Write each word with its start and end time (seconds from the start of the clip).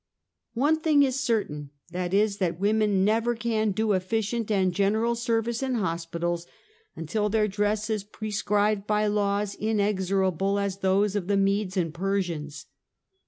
One 0.55 0.79
thing 0.79 1.03
is 1.03 1.19
certain, 1.19 1.69
i. 1.93 2.07
e., 2.11 2.25
that 2.39 2.59
women 2.59 3.05
never 3.05 3.35
can 3.35 3.69
do 3.69 3.93
efficient 3.93 4.49
and 4.49 4.73
general 4.73 5.13
service 5.13 5.61
in 5.61 5.75
hospitals 5.75 6.47
until 6.95 7.29
their 7.29 7.47
dress 7.47 7.87
is 7.87 8.03
prescribed 8.03 8.87
by 8.87 9.05
laws 9.05 9.53
inexorable 9.53 10.57
as 10.57 10.79
those 10.79 11.15
of 11.15 11.27
the 11.27 11.37
Modes 11.37 11.77
and 11.77 11.93
Persians. 11.93 12.65